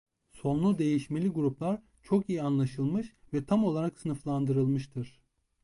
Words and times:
Sonlu 0.31 0.77
değişmeli 0.77 1.29
gruplar 1.29 1.81
çok 2.03 2.29
iyi 2.29 2.41
anlaşılmış 2.43 3.13
ve 3.33 3.45
tam 3.45 3.63
olarak 3.63 3.99
sınıflandırılmıştır. 3.99 5.21